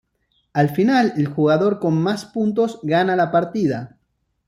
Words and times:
Al 0.53 0.69
final, 0.69 1.13
el 1.15 1.27
jugador 1.27 1.77
con 1.77 1.93
más 2.01 2.25
puntos 2.25 2.79
gana 2.81 3.15
la 3.15 3.29
partida. 3.29 3.99